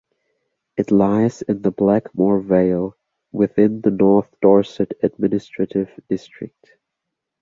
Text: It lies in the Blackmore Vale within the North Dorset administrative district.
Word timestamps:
It 0.77 0.89
lies 0.89 1.43
in 1.43 1.61
the 1.61 1.69
Blackmore 1.69 2.39
Vale 2.39 2.97
within 3.31 3.81
the 3.81 3.91
North 3.91 4.33
Dorset 4.41 4.93
administrative 5.03 5.91
district. 6.09 6.71